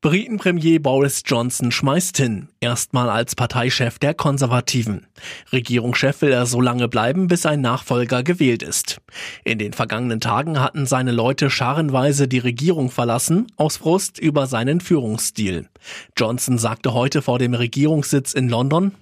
Britenpremier 0.00 0.80
Boris 0.80 1.24
Johnson 1.26 1.72
schmeißt 1.72 2.16
hin, 2.18 2.50
erstmal 2.60 3.10
als 3.10 3.34
Parteichef 3.34 3.98
der 3.98 4.14
Konservativen. 4.14 5.08
Regierungschef 5.50 6.22
will 6.22 6.30
er 6.30 6.46
so 6.46 6.60
lange 6.60 6.86
bleiben, 6.86 7.26
bis 7.26 7.44
ein 7.46 7.62
Nachfolger 7.62 8.22
gewählt 8.22 8.62
ist. 8.62 9.00
In 9.42 9.58
den 9.58 9.72
vergangenen 9.72 10.20
Tagen 10.20 10.60
hatten 10.60 10.86
seine 10.86 11.10
Leute 11.10 11.50
scharenweise 11.50 12.28
die 12.28 12.38
Regierung 12.38 12.92
verlassen, 12.92 13.48
aus 13.56 13.78
Frust 13.78 14.20
über 14.20 14.46
seinen 14.46 14.80
Führungsstil. 14.80 15.66
Johnson 16.16 16.58
sagte 16.58 16.94
heute 16.94 17.20
vor 17.20 17.40
dem 17.40 17.54
Regierungssitz 17.54 18.34
in 18.34 18.48
London, 18.48 18.92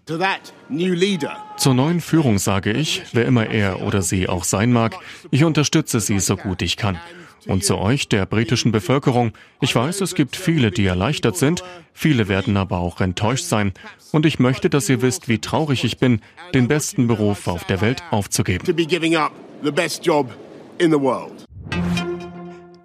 zur 1.58 1.74
neuen 1.74 2.00
Führung 2.00 2.38
sage 2.38 2.72
ich, 2.72 3.02
wer 3.12 3.26
immer 3.26 3.50
er 3.50 3.82
oder 3.82 4.00
sie 4.00 4.30
auch 4.30 4.44
sein 4.44 4.72
mag, 4.72 4.96
ich 5.30 5.44
unterstütze 5.44 6.00
sie 6.00 6.20
so 6.20 6.38
gut 6.38 6.62
ich 6.62 6.78
kann. 6.78 6.98
Und 7.46 7.64
zu 7.64 7.78
euch, 7.78 8.08
der 8.08 8.26
britischen 8.26 8.72
Bevölkerung. 8.72 9.32
Ich 9.60 9.74
weiß, 9.74 10.00
es 10.00 10.14
gibt 10.14 10.36
viele, 10.36 10.70
die 10.70 10.86
erleichtert 10.86 11.36
sind, 11.36 11.62
viele 11.92 12.28
werden 12.28 12.56
aber 12.56 12.78
auch 12.78 13.00
enttäuscht 13.00 13.44
sein. 13.44 13.72
Und 14.12 14.26
ich 14.26 14.38
möchte, 14.38 14.68
dass 14.68 14.88
ihr 14.88 15.02
wisst, 15.02 15.28
wie 15.28 15.38
traurig 15.38 15.84
ich 15.84 15.98
bin, 15.98 16.20
den 16.54 16.68
besten 16.68 17.06
Beruf 17.06 17.46
auf 17.48 17.64
der 17.64 17.80
Welt 17.80 18.02
aufzugeben. 18.10 18.64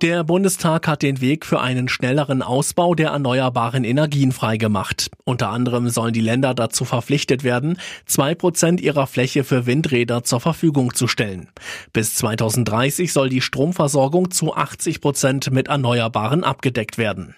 Der 0.02 0.24
Bundestag 0.24 0.88
hat 0.88 1.04
den 1.04 1.22
Weg 1.22 1.46
für 1.46 1.62
einen 1.62 1.88
schnelleren 1.88 2.42
Ausbau 2.42 2.96
der 2.96 3.10
erneuerbaren 3.10 3.84
Energien 3.84 4.32
freigemacht. 4.32 5.12
Unter 5.26 5.50
anderem 5.50 5.90
sollen 5.90 6.12
die 6.12 6.22
Länder 6.22 6.56
dazu 6.56 6.86
verpflichtet 6.86 7.44
werden, 7.44 7.78
zwei 8.08 8.34
Prozent 8.34 8.82
ihrer 8.82 9.06
Fläche 9.06 9.44
für 9.44 9.68
Windräder 9.68 10.24
zur 10.24 10.40
Verfügung 10.40 10.96
zu 10.96 11.08
stellen. 11.08 11.50
Bis 11.94 12.16
2030 12.16 13.14
soll 13.14 13.30
die 13.30 13.42
Stromversorgung 13.42 14.32
zu 14.32 14.56
80 14.56 15.02
Prozent 15.02 15.52
mit 15.52 15.68
Erneuerbaren 15.68 16.44
abgedeckt 16.44 16.98
werden. 16.98 17.36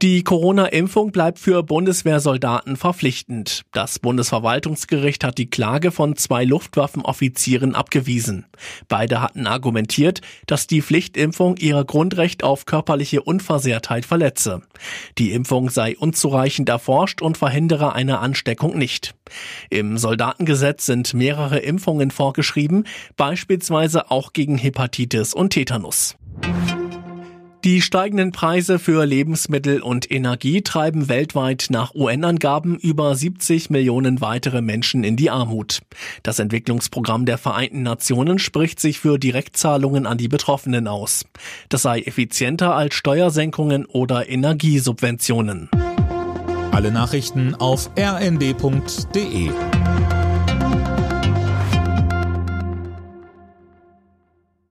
Die 0.00 0.22
Corona-Impfung 0.22 1.10
bleibt 1.10 1.40
für 1.40 1.64
Bundeswehrsoldaten 1.64 2.76
verpflichtend. 2.76 3.62
Das 3.72 3.98
Bundesverwaltungsgericht 3.98 5.24
hat 5.24 5.38
die 5.38 5.50
Klage 5.50 5.90
von 5.90 6.14
zwei 6.14 6.44
Luftwaffenoffizieren 6.44 7.74
abgewiesen. 7.74 8.46
Beide 8.86 9.20
hatten 9.20 9.48
argumentiert, 9.48 10.20
dass 10.46 10.68
die 10.68 10.82
Pflichtimpfung 10.82 11.56
ihr 11.56 11.82
Grundrecht 11.82 12.44
auf 12.44 12.64
körperliche 12.64 13.22
Unversehrtheit 13.22 14.06
verletze. 14.06 14.62
Die 15.18 15.32
Impfung 15.32 15.68
sei 15.68 15.96
unzureichend 15.98 16.68
erforscht 16.68 17.20
und 17.20 17.36
verhindere 17.36 17.92
eine 17.92 18.20
Ansteckung 18.20 18.78
nicht. 18.78 19.16
Im 19.68 19.98
Soldatengesetz 19.98 20.86
sind 20.86 21.12
mehrere 21.12 21.58
Impfungen 21.58 22.12
vorgeschrieben, 22.12 22.84
beispielsweise 23.16 24.12
auch 24.12 24.32
gegen 24.32 24.58
Hepatitis 24.58 25.34
und 25.34 25.50
Tetanus. 25.50 26.14
Die 27.64 27.82
steigenden 27.82 28.30
Preise 28.30 28.78
für 28.78 29.04
Lebensmittel 29.04 29.82
und 29.82 30.10
Energie 30.10 30.62
treiben 30.62 31.08
weltweit 31.08 31.66
nach 31.70 31.92
UN-Angaben 31.92 32.76
über 32.78 33.16
70 33.16 33.68
Millionen 33.70 34.20
weitere 34.20 34.62
Menschen 34.62 35.02
in 35.02 35.16
die 35.16 35.28
Armut. 35.28 35.80
Das 36.22 36.38
Entwicklungsprogramm 36.38 37.26
der 37.26 37.36
Vereinten 37.36 37.82
Nationen 37.82 38.38
spricht 38.38 38.78
sich 38.78 39.00
für 39.00 39.18
Direktzahlungen 39.18 40.06
an 40.06 40.18
die 40.18 40.28
Betroffenen 40.28 40.86
aus. 40.86 41.24
Das 41.68 41.82
sei 41.82 42.00
effizienter 42.00 42.76
als 42.76 42.94
Steuersenkungen 42.94 43.86
oder 43.86 44.28
Energiesubventionen. 44.28 45.68
Alle 46.70 46.92
Nachrichten 46.92 47.56
auf 47.56 47.90
rnd.de 47.98 49.50